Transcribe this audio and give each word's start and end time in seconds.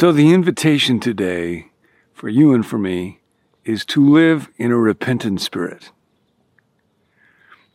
So, 0.00 0.12
the 0.12 0.32
invitation 0.32 0.98
today 0.98 1.66
for 2.14 2.30
you 2.30 2.54
and 2.54 2.64
for 2.64 2.78
me 2.78 3.20
is 3.66 3.84
to 3.86 4.00
live 4.02 4.48
in 4.56 4.70
a 4.70 4.78
repentant 4.78 5.42
spirit. 5.42 5.90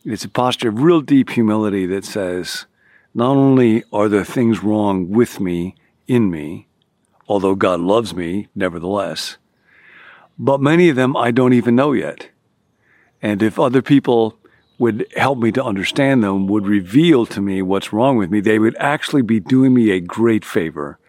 It's 0.08 0.24
a 0.24 0.28
posture 0.28 0.68
of 0.68 0.82
real 0.82 1.00
deep 1.00 1.30
humility 1.30 1.84
that 1.86 2.04
says, 2.04 2.66
not 3.12 3.36
only 3.36 3.82
are 3.92 4.08
there 4.08 4.24
things 4.24 4.62
wrong 4.62 5.10
with 5.10 5.40
me, 5.40 5.74
in 6.06 6.30
me, 6.30 6.68
although 7.26 7.56
God 7.56 7.80
loves 7.80 8.14
me 8.14 8.46
nevertheless, 8.54 9.36
but 10.38 10.60
many 10.60 10.88
of 10.90 10.94
them 10.94 11.16
I 11.16 11.32
don't 11.32 11.54
even 11.54 11.74
know 11.74 11.92
yet. 11.92 12.28
And 13.20 13.42
if 13.42 13.58
other 13.58 13.82
people 13.82 14.38
would 14.78 15.08
help 15.16 15.38
me 15.38 15.50
to 15.50 15.64
understand 15.64 16.22
them, 16.22 16.46
would 16.46 16.68
reveal 16.68 17.26
to 17.26 17.40
me 17.40 17.60
what's 17.60 17.92
wrong 17.92 18.16
with 18.16 18.30
me, 18.30 18.38
they 18.38 18.60
would 18.60 18.76
actually 18.76 19.22
be 19.22 19.40
doing 19.40 19.74
me 19.74 19.90
a 19.90 19.98
great 19.98 20.44
favor 20.44 21.00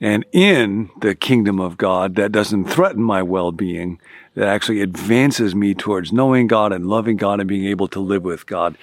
and 0.00 0.24
in 0.32 0.90
the 1.00 1.14
kingdom 1.14 1.60
of 1.60 1.76
God 1.76 2.14
that 2.14 2.32
doesn't 2.32 2.66
threaten 2.66 3.02
my 3.02 3.22
well 3.22 3.50
being, 3.50 4.00
that 4.34 4.46
actually 4.46 4.80
advances 4.80 5.54
me 5.54 5.74
towards 5.74 6.12
knowing 6.12 6.46
God 6.46 6.72
and 6.72 6.86
loving 6.86 7.16
God 7.16 7.40
and 7.40 7.48
being 7.48 7.66
able 7.66 7.88
to 7.88 8.00
live 8.00 8.22
with 8.22 8.46
God. 8.46 8.78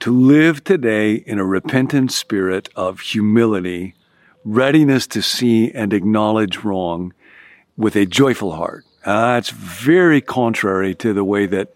To 0.00 0.12
live 0.12 0.64
today 0.64 1.14
in 1.14 1.38
a 1.38 1.44
repentant 1.44 2.12
spirit 2.12 2.68
of 2.74 3.00
humility, 3.00 3.94
readiness 4.44 5.06
to 5.08 5.22
see 5.22 5.70
and 5.72 5.92
acknowledge 5.92 6.58
wrong 6.64 7.12
with 7.76 7.94
a 7.94 8.06
joyful 8.06 8.52
heart. 8.52 8.84
Uh, 9.04 9.34
that's 9.34 9.50
very 9.50 10.20
contrary 10.20 10.94
to 10.96 11.12
the 11.12 11.24
way 11.24 11.46
that 11.46 11.72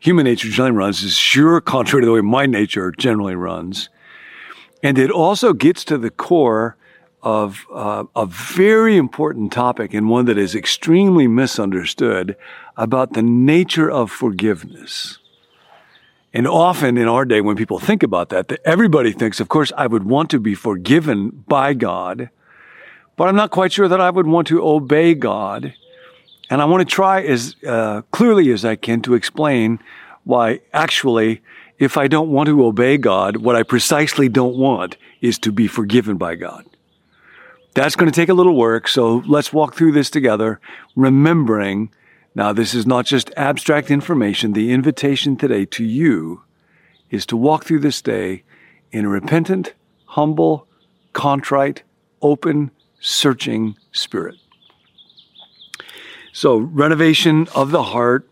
human 0.00 0.24
nature 0.24 0.48
generally 0.48 0.76
runs. 0.76 1.02
Is 1.02 1.14
sure 1.14 1.60
contrary 1.60 2.02
to 2.02 2.06
the 2.06 2.12
way 2.12 2.20
my 2.20 2.46
nature 2.46 2.92
generally 2.92 3.36
runs. 3.36 3.88
And 4.82 4.98
it 4.98 5.10
also 5.10 5.52
gets 5.52 5.84
to 5.84 5.96
the 5.96 6.10
core 6.10 6.76
of 7.24 7.66
uh, 7.72 8.04
a 8.14 8.26
very 8.26 8.98
important 8.98 9.50
topic 9.50 9.94
and 9.94 10.10
one 10.10 10.26
that 10.26 10.36
is 10.36 10.54
extremely 10.54 11.26
misunderstood 11.26 12.36
about 12.76 13.14
the 13.14 13.22
nature 13.22 13.90
of 13.90 14.10
forgiveness. 14.10 15.18
And 16.34 16.46
often 16.46 16.98
in 16.98 17.08
our 17.08 17.24
day, 17.24 17.40
when 17.40 17.56
people 17.56 17.78
think 17.78 18.02
about 18.02 18.28
that, 18.28 18.48
that 18.48 18.60
everybody 18.64 19.10
thinks, 19.12 19.40
of 19.40 19.48
course, 19.48 19.72
I 19.76 19.86
would 19.86 20.04
want 20.04 20.28
to 20.30 20.38
be 20.38 20.54
forgiven 20.54 21.30
by 21.48 21.72
God, 21.72 22.28
but 23.16 23.28
I'm 23.28 23.36
not 23.36 23.50
quite 23.50 23.72
sure 23.72 23.88
that 23.88 24.00
I 24.00 24.10
would 24.10 24.26
want 24.26 24.48
to 24.48 24.62
obey 24.62 25.14
God. 25.14 25.72
And 26.50 26.60
I 26.60 26.66
want 26.66 26.86
to 26.86 26.94
try 26.94 27.22
as 27.22 27.56
uh, 27.66 28.02
clearly 28.10 28.50
as 28.50 28.66
I 28.66 28.76
can 28.76 29.00
to 29.02 29.14
explain 29.14 29.78
why 30.24 30.60
actually, 30.74 31.40
if 31.78 31.96
I 31.96 32.06
don't 32.06 32.28
want 32.28 32.48
to 32.48 32.66
obey 32.66 32.98
God, 32.98 33.38
what 33.38 33.56
I 33.56 33.62
precisely 33.62 34.28
don't 34.28 34.56
want 34.56 34.98
is 35.22 35.38
to 35.38 35.52
be 35.52 35.68
forgiven 35.68 36.18
by 36.18 36.34
God. 36.34 36.66
That's 37.74 37.96
going 37.96 38.10
to 38.10 38.14
take 38.14 38.28
a 38.28 38.34
little 38.34 38.56
work. 38.56 38.86
So 38.86 39.22
let's 39.26 39.52
walk 39.52 39.74
through 39.74 39.92
this 39.92 40.08
together, 40.08 40.60
remembering 40.94 41.90
now 42.34 42.52
this 42.52 42.74
is 42.74 42.86
not 42.86 43.06
just 43.06 43.30
abstract 43.36 43.90
information. 43.90 44.52
The 44.52 44.72
invitation 44.72 45.36
today 45.36 45.64
to 45.66 45.84
you 45.84 46.42
is 47.10 47.26
to 47.26 47.36
walk 47.36 47.64
through 47.64 47.80
this 47.80 48.02
day 48.02 48.42
in 48.90 49.04
a 49.04 49.08
repentant, 49.08 49.74
humble, 50.06 50.66
contrite, 51.12 51.82
open, 52.22 52.70
searching 53.00 53.76
spirit. 53.92 54.36
So, 56.32 56.56
renovation 56.56 57.46
of 57.54 57.70
the 57.70 57.82
heart. 57.82 58.28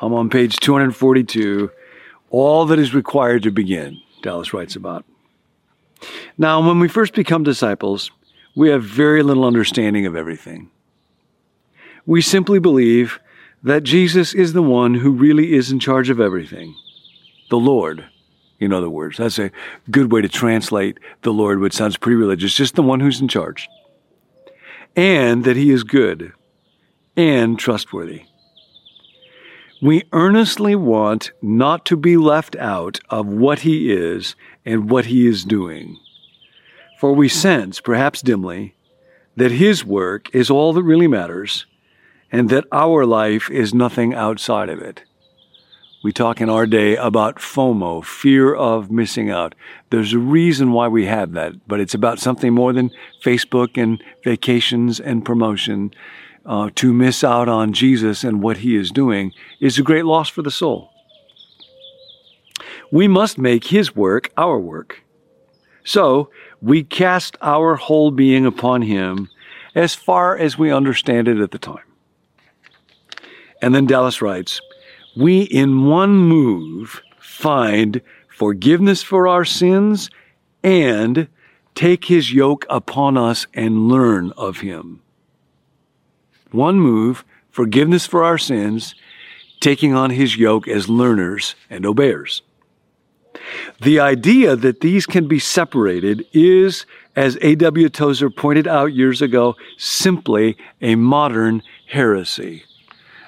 I'm 0.00 0.12
on 0.12 0.28
page 0.28 0.56
242. 0.56 1.70
All 2.28 2.66
that 2.66 2.78
is 2.78 2.92
required 2.92 3.44
to 3.44 3.50
begin, 3.50 3.98
Dallas 4.20 4.52
writes 4.52 4.76
about. 4.76 5.06
Now, 6.36 6.66
when 6.66 6.78
we 6.78 6.88
first 6.88 7.14
become 7.14 7.42
disciples, 7.42 8.10
we 8.56 8.70
have 8.70 8.82
very 8.82 9.22
little 9.22 9.44
understanding 9.44 10.06
of 10.06 10.16
everything. 10.16 10.70
We 12.06 12.22
simply 12.22 12.58
believe 12.58 13.20
that 13.62 13.84
Jesus 13.84 14.34
is 14.34 14.54
the 14.54 14.62
one 14.62 14.94
who 14.94 15.12
really 15.12 15.52
is 15.52 15.70
in 15.70 15.78
charge 15.78 16.08
of 16.08 16.20
everything. 16.20 16.74
The 17.50 17.58
Lord, 17.58 18.06
in 18.58 18.72
other 18.72 18.88
words. 18.88 19.18
That's 19.18 19.38
a 19.38 19.50
good 19.90 20.10
way 20.10 20.22
to 20.22 20.28
translate 20.28 20.98
the 21.22 21.32
Lord, 21.32 21.60
which 21.60 21.74
sounds 21.74 21.96
pretty 21.96 22.16
religious, 22.16 22.54
just 22.54 22.74
the 22.74 22.82
one 22.82 23.00
who's 23.00 23.20
in 23.20 23.28
charge. 23.28 23.68
And 24.96 25.44
that 25.44 25.56
he 25.56 25.70
is 25.70 25.84
good 25.84 26.32
and 27.16 27.58
trustworthy. 27.58 28.24
We 29.82 30.04
earnestly 30.12 30.74
want 30.74 31.32
not 31.42 31.84
to 31.86 31.96
be 31.96 32.16
left 32.16 32.56
out 32.56 33.00
of 33.10 33.26
what 33.26 33.60
he 33.60 33.92
is 33.92 34.34
and 34.64 34.88
what 34.88 35.06
he 35.06 35.26
is 35.26 35.44
doing. 35.44 35.98
For 36.98 37.12
we 37.12 37.28
sense, 37.28 37.80
perhaps 37.80 38.22
dimly, 38.22 38.74
that 39.36 39.52
His 39.52 39.84
work 39.84 40.34
is 40.34 40.50
all 40.50 40.72
that 40.72 40.82
really 40.82 41.06
matters, 41.06 41.66
and 42.32 42.48
that 42.48 42.64
our 42.72 43.04
life 43.04 43.50
is 43.50 43.74
nothing 43.74 44.14
outside 44.14 44.68
of 44.68 44.80
it. 44.80 45.04
We 46.02 46.12
talk 46.12 46.40
in 46.40 46.48
our 46.48 46.66
day 46.66 46.96
about 46.96 47.36
FOMO, 47.36 48.04
fear 48.04 48.54
of 48.54 48.90
missing 48.90 49.28
out. 49.28 49.54
There's 49.90 50.12
a 50.12 50.18
reason 50.18 50.72
why 50.72 50.88
we 50.88 51.06
have 51.06 51.32
that, 51.32 51.66
but 51.66 51.80
it's 51.80 51.94
about 51.94 52.18
something 52.18 52.54
more 52.54 52.72
than 52.72 52.92
Facebook 53.22 53.80
and 53.80 54.02
vacations 54.24 55.00
and 55.00 55.24
promotion. 55.24 55.92
Uh, 56.44 56.70
to 56.76 56.92
miss 56.92 57.24
out 57.24 57.48
on 57.48 57.72
Jesus 57.72 58.22
and 58.22 58.40
what 58.40 58.58
He 58.58 58.76
is 58.76 58.92
doing 58.92 59.32
is 59.60 59.78
a 59.78 59.82
great 59.82 60.04
loss 60.04 60.28
for 60.28 60.42
the 60.42 60.50
soul. 60.50 60.92
We 62.92 63.08
must 63.08 63.36
make 63.36 63.64
His 63.64 63.96
work 63.96 64.30
our 64.36 64.60
work. 64.60 65.02
So, 65.82 66.30
we 66.60 66.82
cast 66.82 67.36
our 67.42 67.76
whole 67.76 68.10
being 68.10 68.46
upon 68.46 68.82
him 68.82 69.28
as 69.74 69.94
far 69.94 70.36
as 70.36 70.58
we 70.58 70.72
understand 70.72 71.28
it 71.28 71.38
at 71.38 71.50
the 71.50 71.58
time. 71.58 71.84
And 73.62 73.74
then 73.74 73.86
Dallas 73.86 74.22
writes, 74.22 74.60
we 75.16 75.42
in 75.42 75.86
one 75.86 76.16
move 76.16 77.02
find 77.18 78.00
forgiveness 78.28 79.02
for 79.02 79.28
our 79.28 79.44
sins 79.44 80.10
and 80.62 81.28
take 81.74 82.06
his 82.06 82.32
yoke 82.32 82.66
upon 82.68 83.16
us 83.16 83.46
and 83.54 83.88
learn 83.88 84.32
of 84.36 84.60
him. 84.60 85.02
One 86.50 86.78
move, 86.80 87.24
forgiveness 87.50 88.06
for 88.06 88.24
our 88.24 88.38
sins, 88.38 88.94
taking 89.60 89.94
on 89.94 90.10
his 90.10 90.36
yoke 90.36 90.68
as 90.68 90.88
learners 90.88 91.54
and 91.68 91.84
obeyers. 91.84 92.42
The 93.80 94.00
idea 94.00 94.56
that 94.56 94.80
these 94.80 95.06
can 95.06 95.28
be 95.28 95.38
separated 95.38 96.26
is, 96.32 96.86
as 97.14 97.38
A.W. 97.42 97.88
Tozer 97.88 98.30
pointed 98.30 98.66
out 98.66 98.92
years 98.92 99.22
ago, 99.22 99.56
simply 99.76 100.56
a 100.80 100.94
modern 100.94 101.62
heresy. 101.86 102.64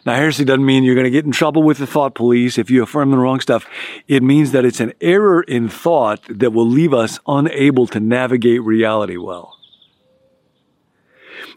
Now, 0.07 0.15
heresy 0.15 0.45
doesn't 0.45 0.65
mean 0.65 0.85
you're 0.85 0.95
going 0.95 1.05
to 1.05 1.11
get 1.11 1.27
in 1.27 1.33
trouble 1.33 1.63
with 1.63 1.79
the 1.79 1.87
thought 1.87 2.15
police 2.15 2.57
if 2.57 2.71
you 2.71 2.83
affirm 2.83 3.11
the 3.11 3.19
wrong 3.19 3.41
stuff. 3.41 3.67
It 4.07 4.23
means 4.23 4.53
that 4.53 4.65
it's 4.65 4.81
an 4.81 4.95
error 5.01 5.43
in 5.43 5.69
thought 5.69 6.23
that 6.31 6.53
will 6.53 6.67
leave 6.67 6.95
us 6.95 7.19
unable 7.27 7.87
to 7.89 8.01
navigate 8.01 8.63
reality 8.63 9.19
well. 9.19 9.59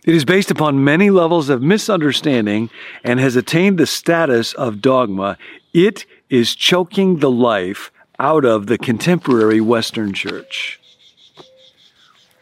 It 0.04 0.16
is 0.16 0.26
based 0.26 0.52
upon 0.52 0.84
many 0.84 1.10
levels 1.12 1.48
of 1.50 1.62
misunderstanding 1.62 2.70
and 3.04 3.20
has 3.20 3.36
attained 3.36 3.78
the 3.78 3.86
status 3.86 4.54
of 4.54 4.82
dogma. 4.82 5.38
It 5.74 6.06
is 6.30 6.56
choking 6.56 7.20
the 7.20 7.32
life 7.32 7.92
out 8.22 8.46
of 8.46 8.68
the 8.68 8.78
contemporary 8.78 9.60
Western 9.60 10.14
church. 10.14 10.80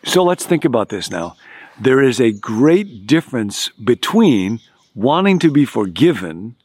So 0.03 0.23
let's 0.25 0.45
think 0.45 0.65
about 0.65 0.89
this 0.89 1.09
now. 1.09 1.37
There 1.79 2.03
is 2.03 2.19
a 2.19 2.33
great 2.33 3.07
difference 3.07 3.69
between 3.69 4.59
wanting 4.93 5.39
to 5.39 5.49
be 5.49 5.63
forgiven 5.63 6.57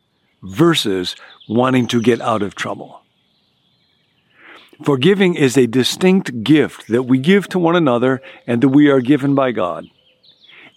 versus 0.43 1.14
wanting 1.49 1.87
to 1.87 2.02
get 2.02 2.20
out 2.20 2.43
of 2.43 2.56
trouble. 2.56 3.02
Forgiving 4.82 5.37
is 5.37 5.56
a 5.56 5.69
distinct 5.69 6.43
gift 6.43 6.88
that 6.88 7.05
we 7.05 7.19
give 7.19 7.49
to 7.50 7.60
one 7.60 7.76
another 7.76 8.20
and 8.49 8.60
that 8.60 8.70
we 8.70 8.90
are 8.90 9.00
given 9.00 9.37
by 9.37 9.52
God. 9.52 9.87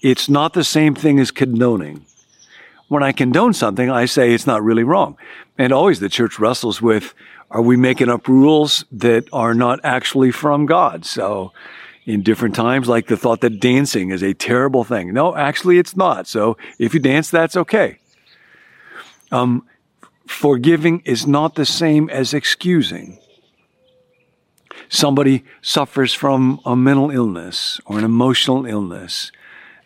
It's 0.04 0.30
not 0.30 0.54
the 0.54 0.64
same 0.64 0.94
thing 0.94 1.20
as 1.20 1.32
condoning. 1.32 2.06
When 2.88 3.04
I 3.04 3.12
condone 3.12 3.54
something, 3.54 3.90
I 3.90 4.06
say 4.06 4.34
it's 4.34 4.48
not 4.48 4.64
really 4.64 4.84
wrong. 4.84 5.18
And 5.58 5.74
always 5.74 6.00
the 6.00 6.10
church 6.10 6.40
wrestles 6.40 6.82
with 6.82 7.14
are 7.50 7.62
we 7.62 7.78
making 7.78 8.10
up 8.10 8.28
rules 8.28 8.86
that 8.92 9.28
are 9.32 9.54
not 9.54 9.80
actually 9.84 10.32
from 10.32 10.66
God? 10.66 11.06
So, 11.06 11.54
in 12.06 12.22
different 12.22 12.56
times, 12.56 12.88
like 12.88 13.08
the 13.08 13.18
thought 13.18 13.42
that 13.42 13.60
dancing 13.60 14.12
is 14.12 14.24
a 14.24 14.34
terrible 14.34 14.84
thing. 14.84 15.14
No, 15.14 15.36
actually, 15.36 15.78
it's 15.78 15.96
not. 15.96 16.28
So, 16.28 16.58
if 16.80 16.94
you 16.94 17.00
dance, 17.00 17.30
that's 17.30 17.56
okay. 17.56 18.00
Um, 19.32 19.66
forgiving 20.26 21.02
is 21.06 21.28
not 21.28 21.56
the 21.56 21.66
same 21.66 22.10
as 22.10 22.34
excusing. 22.34 23.20
Somebody 24.90 25.44
suffers 25.62 26.14
from 26.14 26.62
a 26.66 26.76
mental 26.76 27.12
illness 27.12 27.82
or 27.86 27.98
an 27.98 28.06
emotional 28.06 28.66
illness, 28.66 29.32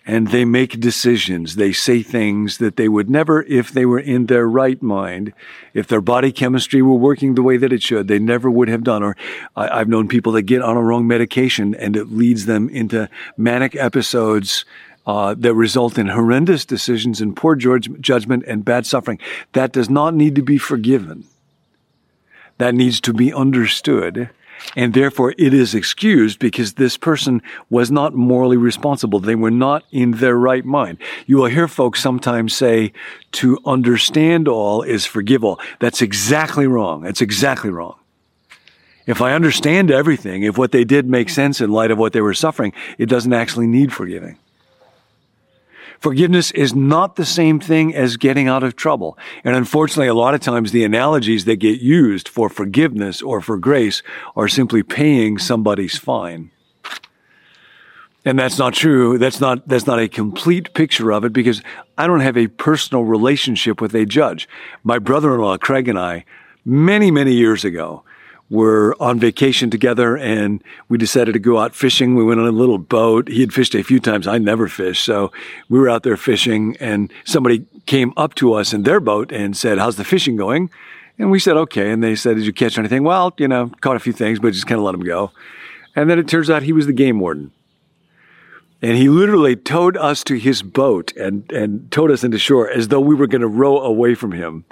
and 0.05 0.29
they 0.29 0.45
make 0.45 0.79
decisions. 0.79 1.55
They 1.55 1.71
say 1.71 2.01
things 2.01 2.57
that 2.57 2.75
they 2.75 2.87
would 2.87 3.09
never, 3.09 3.43
if 3.43 3.71
they 3.71 3.85
were 3.85 3.99
in 3.99 4.25
their 4.25 4.47
right 4.47 4.81
mind, 4.81 5.33
if 5.73 5.87
their 5.87 6.01
body 6.01 6.31
chemistry 6.31 6.81
were 6.81 6.95
working 6.95 7.35
the 7.35 7.43
way 7.43 7.57
that 7.57 7.71
it 7.71 7.83
should, 7.83 8.07
they 8.07 8.19
never 8.19 8.49
would 8.49 8.67
have 8.67 8.83
done. 8.83 9.03
Or 9.03 9.15
I, 9.55 9.77
have 9.77 9.87
known 9.87 10.07
people 10.07 10.31
that 10.33 10.43
get 10.43 10.61
on 10.61 10.75
a 10.75 10.81
wrong 10.81 11.07
medication 11.07 11.75
and 11.75 11.95
it 11.95 12.11
leads 12.11 12.45
them 12.45 12.67
into 12.69 13.09
manic 13.37 13.75
episodes 13.75 14.65
uh, 15.05 15.35
that 15.37 15.53
result 15.53 15.97
in 15.97 16.07
horrendous 16.07 16.65
decisions 16.65 17.21
and 17.21 17.35
poor 17.35 17.55
judgment 17.55 18.43
and 18.47 18.65
bad 18.65 18.85
suffering. 18.85 19.19
That 19.53 19.71
does 19.71 19.89
not 19.89 20.15
need 20.15 20.35
to 20.35 20.43
be 20.43 20.57
forgiven. 20.57 21.25
That 22.57 22.75
needs 22.75 22.99
to 23.01 23.13
be 23.13 23.33
understood. 23.33 24.29
And 24.75 24.93
therefore 24.93 25.33
it 25.37 25.53
is 25.53 25.75
excused 25.75 26.39
because 26.39 26.73
this 26.73 26.97
person 26.97 27.41
was 27.69 27.91
not 27.91 28.13
morally 28.13 28.57
responsible. 28.57 29.19
They 29.19 29.35
were 29.35 29.51
not 29.51 29.83
in 29.91 30.11
their 30.11 30.37
right 30.37 30.63
mind. 30.65 30.97
You 31.25 31.37
will 31.37 31.45
hear 31.45 31.67
folks 31.67 32.01
sometimes 32.01 32.55
say 32.55 32.93
to 33.33 33.57
understand 33.65 34.47
all 34.47 34.81
is 34.81 35.05
forgive 35.05 35.43
all. 35.43 35.59
That's 35.79 36.01
exactly 36.01 36.67
wrong. 36.67 37.01
That's 37.01 37.21
exactly 37.21 37.69
wrong. 37.69 37.95
If 39.07 39.21
I 39.21 39.33
understand 39.33 39.91
everything, 39.91 40.43
if 40.43 40.57
what 40.57 40.71
they 40.71 40.83
did 40.83 41.07
makes 41.07 41.33
sense 41.33 41.59
in 41.59 41.71
light 41.71 41.91
of 41.91 41.97
what 41.97 42.13
they 42.13 42.21
were 42.21 42.33
suffering, 42.33 42.71
it 42.97 43.07
doesn't 43.07 43.33
actually 43.33 43.67
need 43.67 43.91
forgiving. 43.91 44.37
Forgiveness 46.01 46.49
is 46.51 46.73
not 46.73 47.15
the 47.15 47.25
same 47.25 47.59
thing 47.59 47.93
as 47.93 48.17
getting 48.17 48.47
out 48.47 48.63
of 48.63 48.75
trouble. 48.75 49.19
And 49.43 49.55
unfortunately, 49.55 50.07
a 50.07 50.15
lot 50.15 50.33
of 50.33 50.41
times 50.41 50.71
the 50.71 50.83
analogies 50.83 51.45
that 51.45 51.57
get 51.57 51.79
used 51.79 52.27
for 52.27 52.49
forgiveness 52.49 53.21
or 53.21 53.39
for 53.39 53.55
grace 53.57 54.01
are 54.35 54.47
simply 54.47 54.81
paying 54.81 55.37
somebody's 55.37 55.99
fine. 55.99 56.49
And 58.25 58.39
that's 58.39 58.57
not 58.57 58.73
true. 58.73 59.19
That's 59.19 59.39
not, 59.39 59.67
that's 59.67 59.85
not 59.85 59.99
a 59.99 60.07
complete 60.07 60.73
picture 60.73 61.11
of 61.11 61.23
it 61.23 61.33
because 61.33 61.61
I 61.99 62.07
don't 62.07 62.19
have 62.21 62.37
a 62.37 62.47
personal 62.47 63.03
relationship 63.03 63.79
with 63.79 63.93
a 63.93 64.05
judge. 64.05 64.49
My 64.83 64.97
brother-in-law, 64.97 65.57
Craig 65.57 65.87
and 65.87 65.99
I, 65.99 66.25
many, 66.65 67.11
many 67.11 67.33
years 67.33 67.63
ago, 67.63 68.03
were 68.51 68.97
on 68.99 69.17
vacation 69.17 69.69
together 69.69 70.17
and 70.17 70.61
we 70.89 70.97
decided 70.97 71.31
to 71.31 71.39
go 71.39 71.57
out 71.57 71.73
fishing. 71.73 72.15
We 72.15 72.23
went 72.25 72.41
on 72.41 72.45
a 72.45 72.51
little 72.51 72.77
boat. 72.77 73.29
He 73.29 73.39
had 73.39 73.53
fished 73.53 73.73
a 73.73 73.81
few 73.81 73.99
times. 74.01 74.27
I 74.27 74.37
never 74.39 74.67
fished. 74.67 75.05
So 75.05 75.31
we 75.69 75.79
were 75.79 75.89
out 75.89 76.03
there 76.03 76.17
fishing 76.17 76.75
and 76.81 77.11
somebody 77.23 77.65
came 77.85 78.11
up 78.17 78.35
to 78.35 78.53
us 78.53 78.73
in 78.73 78.83
their 78.83 78.99
boat 78.99 79.31
and 79.31 79.55
said, 79.55 79.77
how's 79.77 79.95
the 79.95 80.03
fishing 80.03 80.35
going? 80.35 80.69
And 81.17 81.31
we 81.31 81.39
said, 81.39 81.55
okay. 81.55 81.91
And 81.91 82.03
they 82.03 82.13
said, 82.13 82.35
did 82.35 82.45
you 82.45 82.51
catch 82.51 82.77
anything? 82.77 83.03
Well, 83.03 83.33
you 83.37 83.47
know, 83.47 83.71
caught 83.79 83.95
a 83.95 83.99
few 83.99 84.13
things, 84.13 84.39
but 84.39 84.51
just 84.51 84.67
kind 84.67 84.79
of 84.79 84.83
let 84.83 84.91
them 84.91 85.01
go. 85.01 85.31
And 85.95 86.09
then 86.09 86.19
it 86.19 86.27
turns 86.27 86.49
out 86.49 86.61
he 86.61 86.73
was 86.73 86.87
the 86.87 86.93
game 86.93 87.21
warden. 87.21 87.53
And 88.81 88.97
he 88.97 89.07
literally 89.07 89.55
towed 89.55 89.95
us 89.95 90.25
to 90.25 90.35
his 90.35 90.61
boat 90.61 91.15
and, 91.15 91.49
and 91.53 91.89
towed 91.89 92.11
us 92.11 92.23
into 92.23 92.37
shore 92.37 92.69
as 92.69 92.89
though 92.89 92.99
we 92.99 93.15
were 93.15 93.27
going 93.27 93.41
to 93.41 93.47
row 93.47 93.79
away 93.79 94.13
from 94.13 94.33
him. 94.33 94.65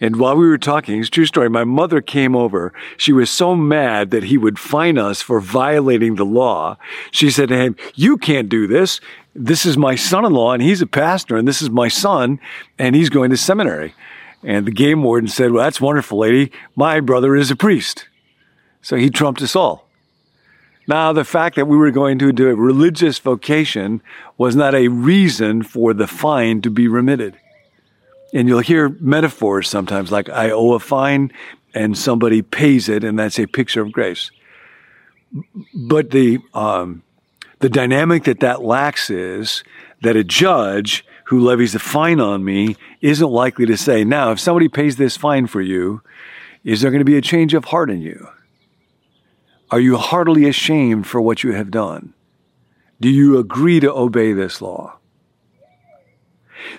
And 0.00 0.16
while 0.16 0.36
we 0.36 0.48
were 0.48 0.58
talking, 0.58 1.00
it's 1.00 1.08
true 1.08 1.26
story, 1.26 1.48
my 1.48 1.64
mother 1.64 2.00
came 2.00 2.34
over. 2.34 2.72
She 2.96 3.12
was 3.12 3.30
so 3.30 3.54
mad 3.54 4.10
that 4.10 4.24
he 4.24 4.36
would 4.36 4.58
fine 4.58 4.98
us 4.98 5.22
for 5.22 5.40
violating 5.40 6.16
the 6.16 6.24
law. 6.24 6.76
She 7.10 7.30
said 7.30 7.48
to 7.50 7.56
him, 7.56 7.76
you 7.94 8.16
can't 8.16 8.48
do 8.48 8.66
this. 8.66 9.00
This 9.34 9.64
is 9.64 9.76
my 9.76 9.94
son-in-law 9.94 10.52
and 10.52 10.62
he's 10.62 10.82
a 10.82 10.86
pastor 10.86 11.36
and 11.36 11.46
this 11.46 11.62
is 11.62 11.70
my 11.70 11.88
son 11.88 12.40
and 12.78 12.94
he's 12.94 13.10
going 13.10 13.30
to 13.30 13.36
seminary. 13.36 13.94
And 14.42 14.66
the 14.66 14.72
game 14.72 15.02
warden 15.02 15.28
said, 15.28 15.52
well, 15.52 15.64
that's 15.64 15.80
wonderful, 15.80 16.18
lady. 16.18 16.52
My 16.76 17.00
brother 17.00 17.34
is 17.34 17.50
a 17.50 17.56
priest. 17.56 18.06
So 18.82 18.96
he 18.96 19.08
trumped 19.08 19.40
us 19.42 19.56
all. 19.56 19.88
Now, 20.86 21.14
the 21.14 21.24
fact 21.24 21.56
that 21.56 21.66
we 21.66 21.78
were 21.78 21.90
going 21.90 22.18
to 22.18 22.30
do 22.30 22.50
a 22.50 22.54
religious 22.54 23.18
vocation 23.18 24.02
was 24.36 24.54
not 24.54 24.74
a 24.74 24.88
reason 24.88 25.62
for 25.62 25.94
the 25.94 26.06
fine 26.06 26.60
to 26.60 26.70
be 26.70 26.88
remitted. 26.88 27.38
And 28.34 28.48
you'll 28.48 28.60
hear 28.60 28.90
metaphors 29.00 29.68
sometimes 29.68 30.10
like, 30.12 30.28
I 30.28 30.50
owe 30.50 30.72
a 30.72 30.80
fine 30.80 31.32
and 31.72 31.96
somebody 31.96 32.42
pays 32.42 32.88
it, 32.88 33.04
and 33.04 33.18
that's 33.18 33.38
a 33.38 33.46
picture 33.46 33.80
of 33.80 33.92
grace. 33.92 34.30
But 35.72 36.10
the, 36.10 36.40
um, 36.52 37.02
the 37.60 37.68
dynamic 37.68 38.24
that 38.24 38.40
that 38.40 38.62
lacks 38.62 39.08
is 39.08 39.64
that 40.02 40.16
a 40.16 40.24
judge 40.24 41.04
who 41.26 41.40
levies 41.40 41.74
a 41.74 41.78
fine 41.78 42.20
on 42.20 42.44
me 42.44 42.76
isn't 43.00 43.30
likely 43.30 43.66
to 43.66 43.76
say, 43.76 44.04
now, 44.04 44.32
if 44.32 44.40
somebody 44.40 44.68
pays 44.68 44.96
this 44.96 45.16
fine 45.16 45.46
for 45.46 45.62
you, 45.62 46.02
is 46.64 46.80
there 46.80 46.90
going 46.90 47.00
to 47.00 47.04
be 47.04 47.16
a 47.16 47.22
change 47.22 47.54
of 47.54 47.66
heart 47.66 47.88
in 47.90 48.00
you? 48.00 48.28
Are 49.70 49.80
you 49.80 49.96
heartily 49.96 50.46
ashamed 50.48 51.06
for 51.06 51.20
what 51.20 51.42
you 51.42 51.52
have 51.52 51.70
done? 51.70 52.14
Do 53.00 53.08
you 53.08 53.38
agree 53.38 53.80
to 53.80 53.92
obey 53.92 54.32
this 54.32 54.60
law? 54.60 54.98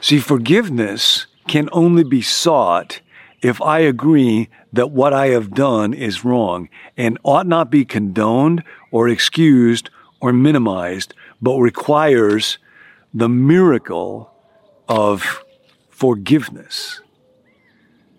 See, 0.02 0.20
forgiveness 0.20 1.28
can 1.48 1.70
only 1.72 2.04
be 2.04 2.22
sought 2.22 3.02
if 3.42 3.62
I 3.62 3.80
agree 3.80 4.50
that 4.74 4.92
what 4.92 5.14
I 5.14 5.28
have 5.28 5.54
done 5.54 5.94
is 5.94 6.26
wrong 6.26 6.70
and 6.98 7.20
ought 7.24 7.48
not 7.48 7.70
be 7.70 7.86
condoned 7.86 8.64
or 8.92 9.08
excused 9.08 9.90
or 10.20 10.34
minimized, 10.34 11.14
but 11.42 11.58
requires 11.60 12.58
the 13.14 13.30
miracle 13.30 14.32
of 14.90 15.44
forgiveness. 15.90 17.02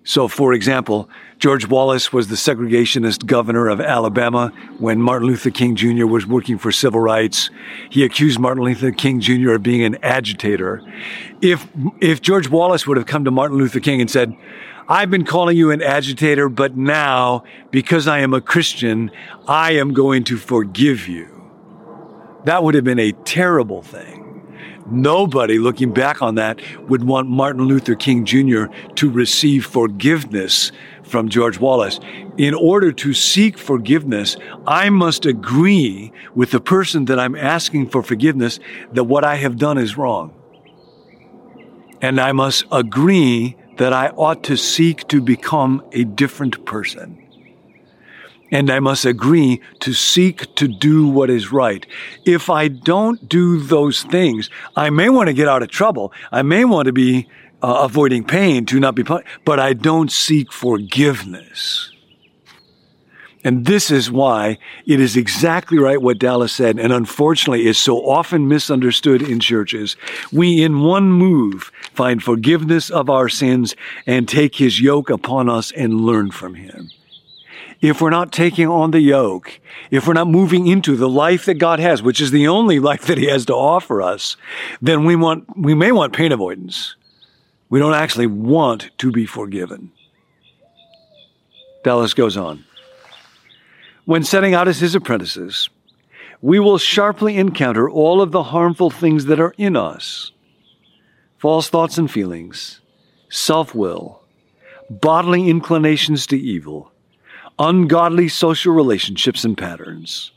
So, 0.06 0.28
for 0.28 0.52
example, 0.52 1.10
George 1.40 1.66
Wallace 1.66 2.12
was 2.12 2.28
the 2.28 2.36
segregationist 2.36 3.26
governor 3.26 3.66
of 3.66 3.80
Alabama 3.80 4.52
when 4.78 5.02
Martin 5.02 5.26
Luther 5.26 5.50
King 5.50 5.74
Jr. 5.74 6.06
was 6.06 6.24
working 6.24 6.58
for 6.58 6.70
civil 6.70 7.00
rights. 7.00 7.50
He 7.90 8.04
accused 8.04 8.38
Martin 8.38 8.62
Luther 8.62 8.92
King 8.92 9.18
Jr. 9.18 9.54
of 9.54 9.64
being 9.64 9.82
an 9.82 9.98
agitator. 10.04 10.80
If, 11.42 11.66
if 12.00 12.22
George 12.22 12.48
Wallace 12.48 12.86
would 12.86 12.96
have 12.96 13.06
come 13.06 13.24
to 13.24 13.32
Martin 13.32 13.58
Luther 13.58 13.80
King 13.80 14.00
and 14.00 14.08
said, 14.08 14.36
I've 14.88 15.10
been 15.10 15.24
calling 15.24 15.56
you 15.56 15.72
an 15.72 15.82
agitator, 15.82 16.48
but 16.48 16.76
now, 16.76 17.42
because 17.72 18.06
I 18.06 18.20
am 18.20 18.32
a 18.32 18.40
Christian, 18.40 19.10
I 19.48 19.72
am 19.72 19.92
going 19.92 20.22
to 20.24 20.36
forgive 20.36 21.08
you. 21.08 21.50
That 22.44 22.62
would 22.62 22.76
have 22.76 22.84
been 22.84 23.00
a 23.00 23.10
terrible 23.10 23.82
thing. 23.82 24.15
Nobody 24.88 25.58
looking 25.58 25.92
back 25.92 26.22
on 26.22 26.36
that 26.36 26.60
would 26.88 27.02
want 27.02 27.28
Martin 27.28 27.64
Luther 27.64 27.96
King 27.96 28.24
Jr. 28.24 28.66
to 28.94 29.10
receive 29.10 29.66
forgiveness 29.66 30.70
from 31.02 31.28
George 31.28 31.58
Wallace. 31.58 31.98
In 32.36 32.54
order 32.54 32.92
to 32.92 33.12
seek 33.12 33.58
forgiveness, 33.58 34.36
I 34.66 34.90
must 34.90 35.26
agree 35.26 36.12
with 36.34 36.52
the 36.52 36.60
person 36.60 37.06
that 37.06 37.18
I'm 37.18 37.34
asking 37.34 37.88
for 37.88 38.02
forgiveness 38.02 38.60
that 38.92 39.04
what 39.04 39.24
I 39.24 39.36
have 39.36 39.58
done 39.58 39.78
is 39.78 39.96
wrong. 39.96 40.32
And 42.00 42.20
I 42.20 42.32
must 42.32 42.64
agree 42.70 43.56
that 43.78 43.92
I 43.92 44.08
ought 44.10 44.44
to 44.44 44.56
seek 44.56 45.08
to 45.08 45.20
become 45.20 45.84
a 45.92 46.04
different 46.04 46.64
person 46.64 47.25
and 48.50 48.70
I 48.70 48.80
must 48.80 49.04
agree 49.04 49.60
to 49.80 49.92
seek 49.92 50.54
to 50.56 50.68
do 50.68 51.08
what 51.08 51.30
is 51.30 51.52
right. 51.52 51.84
If 52.24 52.48
I 52.48 52.68
don't 52.68 53.28
do 53.28 53.60
those 53.60 54.02
things, 54.04 54.50
I 54.76 54.90
may 54.90 55.08
want 55.08 55.28
to 55.28 55.34
get 55.34 55.48
out 55.48 55.62
of 55.62 55.68
trouble. 55.68 56.12
I 56.30 56.42
may 56.42 56.64
want 56.64 56.86
to 56.86 56.92
be 56.92 57.28
uh, 57.62 57.80
avoiding 57.82 58.24
pain 58.24 58.66
to 58.66 58.80
not 58.80 58.94
be 58.94 59.04
punished, 59.04 59.28
but 59.44 59.58
I 59.58 59.72
don't 59.72 60.12
seek 60.12 60.52
forgiveness. 60.52 61.92
And 63.42 63.64
this 63.64 63.92
is 63.92 64.10
why 64.10 64.58
it 64.86 64.98
is 64.98 65.16
exactly 65.16 65.78
right 65.78 66.02
what 66.02 66.18
Dallas 66.18 66.52
said, 66.52 66.80
and 66.80 66.92
unfortunately 66.92 67.66
is 67.66 67.78
so 67.78 67.98
often 67.98 68.48
misunderstood 68.48 69.22
in 69.22 69.38
churches. 69.38 69.96
We, 70.32 70.64
in 70.64 70.80
one 70.80 71.12
move, 71.12 71.70
find 71.92 72.20
forgiveness 72.20 72.90
of 72.90 73.08
our 73.08 73.28
sins 73.28 73.76
and 74.04 74.28
take 74.28 74.56
his 74.56 74.80
yoke 74.80 75.10
upon 75.10 75.48
us 75.48 75.70
and 75.70 76.00
learn 76.00 76.32
from 76.32 76.54
him 76.54 76.90
if 77.80 78.00
we're 78.00 78.10
not 78.10 78.32
taking 78.32 78.68
on 78.68 78.90
the 78.90 79.00
yoke, 79.00 79.60
if 79.90 80.06
we're 80.06 80.14
not 80.14 80.28
moving 80.28 80.66
into 80.66 80.96
the 80.96 81.08
life 81.08 81.44
that 81.44 81.54
God 81.54 81.78
has, 81.78 82.02
which 82.02 82.20
is 82.20 82.30
the 82.30 82.48
only 82.48 82.78
life 82.90 83.06
that 83.06 83.18
He 83.18 83.26
has 83.26 83.46
to 83.46 83.54
offer 83.54 84.02
us, 84.02 84.36
then 84.80 85.04
we 85.04 85.16
want, 85.16 85.44
we 85.56 85.74
may 85.74 85.92
want 85.92 86.12
pain 86.12 86.32
avoidance. 86.32 86.96
We 87.68 87.78
don't 87.78 87.94
actually 87.94 88.28
want 88.28 88.90
to 88.98 89.10
be 89.10 89.26
forgiven. 89.26 89.92
Dallas 91.82 92.14
goes 92.14 92.36
on. 92.36 92.64
When 94.04 94.22
setting 94.22 94.54
out 94.54 94.68
as 94.68 94.80
his 94.80 94.94
apprentices, 94.94 95.68
we 96.40 96.60
will 96.60 96.78
sharply 96.78 97.36
encounter 97.36 97.90
all 97.90 98.22
of 98.22 98.30
the 98.30 98.44
harmful 98.44 98.90
things 98.90 99.24
that 99.26 99.40
are 99.40 99.54
in 99.58 99.76
us 99.76 100.32
false 101.38 101.68
thoughts 101.68 101.98
and 101.98 102.10
feelings, 102.10 102.80
self 103.28 103.74
will, 103.74 104.22
bodily 104.88 105.48
inclinations 105.48 106.26
to 106.26 106.38
evil 106.38 106.90
ungodly 107.58 108.28
social 108.28 108.72
relationships 108.72 109.44
and 109.44 109.56
patterns, 109.56 110.32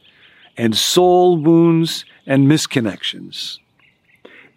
and 0.57 0.75
soul 0.75 1.37
wounds 1.37 2.05
and 2.25 2.47
misconnections. 2.47 3.59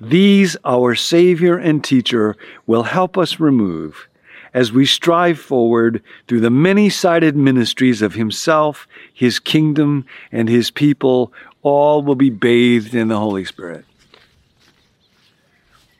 These, 0.01 0.57
our 0.65 0.95
Savior 0.95 1.57
and 1.57 1.85
Teacher, 1.85 2.37
will 2.67 2.83
help 2.83 3.17
us 3.17 3.39
remove 3.39 4.09
as 4.55 4.73
we 4.73 4.85
strive 4.85 5.39
forward 5.39 6.03
through 6.29 6.41
the 6.41 6.51
many 6.51 6.91
sided 6.91 7.37
ministries 7.37 8.03
of 8.03 8.15
Himself, 8.15 8.87
His 9.15 9.39
kingdom, 9.39 10.05
and 10.31 10.49
His 10.49 10.71
people, 10.71 11.33
all 11.63 12.03
will 12.03 12.17
be 12.17 12.31
bathed 12.31 12.95
in 12.95 13.09
the 13.09 13.19
Holy 13.19 13.45
Spirit. 13.45 13.85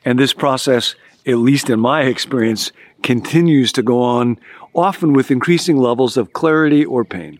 And 0.05 0.19
this 0.19 0.33
process, 0.33 0.95
at 1.25 1.37
least 1.37 1.69
in 1.69 1.79
my 1.79 2.03
experience, 2.03 2.71
continues 3.03 3.71
to 3.73 3.83
go 3.83 4.01
on, 4.01 4.39
often 4.73 5.13
with 5.13 5.29
increasing 5.29 5.77
levels 5.77 6.17
of 6.17 6.33
clarity 6.33 6.83
or 6.83 7.05
pain. 7.05 7.39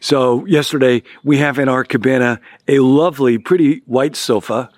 So, 0.00 0.44
yesterday, 0.46 1.02
we 1.24 1.38
have 1.38 1.58
in 1.58 1.68
our 1.68 1.84
cabana 1.84 2.40
a 2.68 2.78
lovely, 2.78 3.38
pretty 3.38 3.82
white 3.86 4.14
sofa 4.14 4.70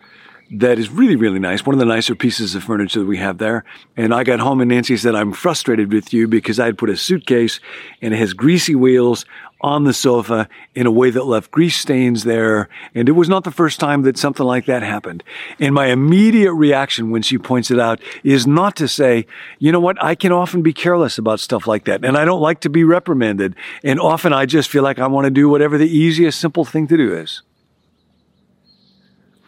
that 0.51 0.79
is 0.79 0.89
really, 0.89 1.17
really 1.17 1.39
nice. 1.39 1.67
One 1.67 1.75
of 1.75 1.79
the 1.79 1.85
nicer 1.85 2.15
pieces 2.15 2.55
of 2.55 2.65
furniture 2.65 3.01
that 3.01 3.07
we 3.07 3.19
have 3.19 3.39
there. 3.39 3.65
And 3.97 4.15
I 4.15 4.25
got 4.25 4.41
home 4.41 4.61
and 4.61 4.71
Nancy 4.71 4.97
said, 4.97 5.15
I'm 5.15 5.33
frustrated 5.33 5.93
with 5.93 6.13
you 6.13 6.27
because 6.27 6.59
I 6.59 6.67
had 6.67 6.79
put 6.79 6.89
a 6.89 6.97
suitcase 6.97 7.61
and 8.01 8.15
it 8.15 8.17
has 8.17 8.33
greasy 8.33 8.75
wheels 8.75 9.27
on 9.61 9.85
the 9.85 9.93
sofa 9.93 10.49
in 10.75 10.87
a 10.87 10.91
way 10.91 11.11
that 11.11 11.25
left 11.25 11.51
grease 11.51 11.77
stains 11.77 12.25
there. 12.25 12.69
And 12.95 13.09
it 13.09 13.13
was 13.13 13.29
not 13.29 13.45
the 13.45 13.51
first 13.51 13.81
time 13.81 14.03
that 14.03 14.17
something 14.17 14.47
like 14.47 14.67
that 14.67 14.83
happened. 14.83 15.23
And 15.59 15.75
my 15.75 15.87
immediate 15.87 16.55
reaction 16.55 17.11
when 17.11 17.23
she 17.23 17.39
points 17.39 17.71
it 17.71 17.81
out 17.81 18.01
is 18.23 18.47
not 18.47 18.77
to 18.77 18.89
say, 18.89 19.27
you 19.59 19.73
know 19.73 19.81
what? 19.81 20.03
I 20.03 20.15
can 20.15 20.33
often 20.33 20.63
be 20.63 20.73
careless 20.73 21.19
about 21.19 21.41
stuff 21.41 21.67
like 21.67 21.85
that. 21.85 22.05
And 22.05 22.17
I 22.17 22.25
don't 22.25 22.41
like 22.41 22.61
to 22.61 22.71
be 22.71 22.85
reprimanded. 22.85 23.55
And 23.83 24.01
often 24.01 24.33
I 24.33 24.47
just 24.47 24.71
feel 24.71 24.83
like 24.83 24.99
I 24.99 25.09
want 25.09 25.25
to 25.25 25.31
do 25.31 25.49
whatever 25.49 25.77
the 25.77 25.89
easiest, 25.89 26.41
simple 26.41 26.65
thing 26.65 26.87
to 26.87 26.97
do 26.97 27.15
is. 27.15 27.43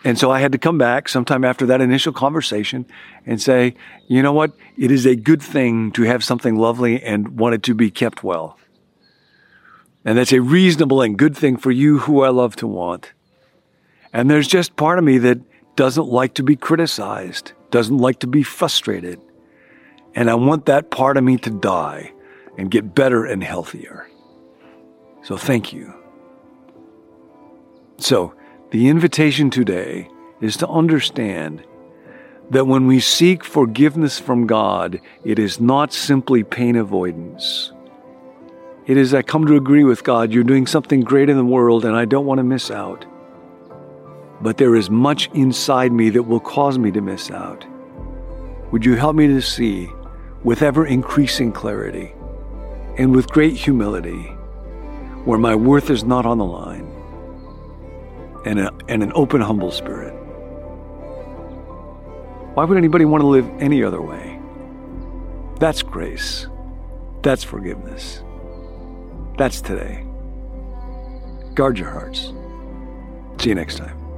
And 0.03 0.19
so 0.19 0.31
I 0.31 0.41
had 0.41 0.53
to 0.53 0.59
come 0.59 0.79
back 0.79 1.09
sometime 1.09 1.45
after 1.45 1.67
that 1.67 1.81
initial 1.81 2.13
conversation 2.13 2.87
and 3.27 3.41
say, 3.41 3.75
you 4.09 4.23
know 4.23 4.33
what? 4.33 4.53
It 4.79 4.91
is 4.91 5.05
a 5.05 5.15
good 5.15 5.43
thing 5.43 5.93
to 5.93 6.03
have 6.03 6.25
something 6.25 6.57
lovely 6.57 7.03
and 7.03 7.39
want 7.39 7.55
it 7.55 7.63
to 7.65 7.75
be 7.75 7.91
kept 7.91 8.25
well. 8.25 8.59
And 10.05 10.17
that's 10.17 10.33
a 10.33 10.41
reasonable 10.41 11.03
and 11.03 11.19
good 11.19 11.37
thing 11.37 11.59
for 11.59 11.71
you 11.71 11.99
who 11.99 12.23
I 12.23 12.31
love 12.31 12.57
to 12.57 12.67
want. 12.67 13.13
And 14.13 14.31
there's 14.31 14.49
just 14.49 14.77
part 14.77 14.99
of 14.99 15.05
me 15.05 15.19
that 15.19 15.41
doesn't 15.77 16.09
like 16.09 16.35
to 16.35 16.43
be 16.43 16.57
criticized, 16.57 17.53
doesn't 17.71 17.99
like 17.99 18.21
to 18.21 18.27
be 18.27 18.43
frustrated. 18.43 19.21
And 20.15 20.31
I 20.31 20.35
want 20.35 20.67
that 20.67 20.91
part 20.91 21.19
of 21.19 21.25
me 21.25 21.37
to 21.39 21.51
die 21.51 22.13
and 22.57 22.71
get 22.71 22.95
better 22.95 23.25
and 23.25 23.45
healthier. 23.45 24.09
So 25.23 25.37
thank 25.37 25.73
you. 25.73 25.95
So, 27.99 28.35
the 28.71 28.89
invitation 28.89 29.51
today 29.51 30.09
is 30.41 30.57
to 30.59 30.69
understand 30.69 31.65
that 32.51 32.67
when 32.67 32.87
we 32.87 33.01
seek 33.01 33.45
forgiveness 33.45 34.19
from 34.19 34.47
God, 34.47 35.01
it 35.25 35.39
is 35.39 35.61
not 35.61 35.93
simply 35.93 36.45
pain 36.45 36.77
avoidance. 36.77 37.73
It 38.87 38.97
is, 38.97 39.13
I 39.13 39.23
come 39.23 39.47
to 39.47 39.57
agree 39.57 39.85
with 39.85 40.05
God, 40.05 40.33
you're 40.33 40.45
doing 40.45 40.67
something 40.67 41.01
great 41.01 41.29
in 41.29 41.37
the 41.37 41.45
world 41.45 41.85
and 41.85 41.97
I 41.97 42.05
don't 42.05 42.27
want 42.27 42.39
to 42.39 42.45
miss 42.45 42.71
out. 42.71 43.05
But 44.41 44.57
there 44.57 44.75
is 44.75 44.89
much 44.89 45.29
inside 45.35 45.93
me 45.93 46.11
that 46.11 46.23
will 46.23 46.41
cause 46.41 46.79
me 46.79 46.91
to 46.93 47.01
miss 47.01 47.31
out. 47.31 47.67
Would 48.73 48.85
you 48.85 48.95
help 48.95 49.17
me 49.17 49.27
to 49.27 49.43
see 49.43 49.89
with 50.45 50.63
ever 50.63 50.87
increasing 50.87 51.53
clarity 51.53 52.15
and 52.99 53.15
with 53.15 53.29
great 53.31 53.55
humility 53.55 54.23
where 55.25 55.39
my 55.39 55.55
worth 55.55 55.91
is 55.91 56.05
not 56.05 56.25
on 56.25 56.39
the 56.39 56.45
line? 56.45 56.90
And, 58.45 58.61
a, 58.61 58.73
and 58.89 59.03
an 59.03 59.13
open, 59.15 59.41
humble 59.41 59.71
spirit. 59.71 60.13
Why 62.55 62.65
would 62.65 62.77
anybody 62.77 63.05
want 63.05 63.23
to 63.23 63.27
live 63.27 63.49
any 63.61 63.83
other 63.83 64.03
way? 64.03 64.41
That's 65.59 65.83
grace. 65.83 66.47
That's 67.23 67.45
forgiveness. 67.45 68.23
That's 69.39 69.61
today. 69.61 70.05
Guard 71.55 71.79
your 71.79 71.91
hearts. 71.91 72.33
See 73.39 73.51
you 73.51 73.55
next 73.55 73.77
time. 73.77 74.10